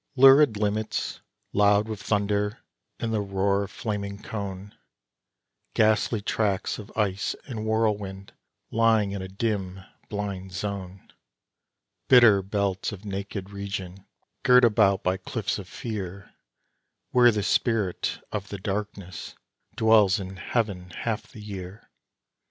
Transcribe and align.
Lurid 0.15 0.57
limits, 0.57 1.19
loud 1.53 1.87
with 1.87 2.01
thunder 2.01 2.57
and 2.99 3.13
the 3.13 3.21
roar 3.21 3.61
of 3.65 3.69
flaming 3.69 4.19
cone, 4.19 4.75
Ghastly 5.75 6.23
tracts 6.23 6.79
of 6.79 6.91
ice 6.97 7.35
and 7.45 7.67
whirlwind 7.67 8.33
lying 8.71 9.11
in 9.11 9.21
a 9.21 9.27
dim, 9.27 9.81
blind 10.09 10.53
zone, 10.53 11.07
Bitter 12.07 12.41
belts 12.41 12.91
of 12.91 13.05
naked 13.05 13.51
region, 13.51 14.07
girt 14.41 14.65
about 14.65 15.03
by 15.03 15.17
cliffs 15.17 15.59
of 15.59 15.69
fear, 15.69 16.33
Where 17.11 17.31
the 17.31 17.43
Spirit 17.43 18.25
of 18.31 18.49
the 18.49 18.57
Darkness 18.57 19.35
dwells 19.75 20.19
in 20.19 20.37
heaven 20.37 20.89
half 20.89 21.31
the 21.31 21.41
year. 21.43 21.91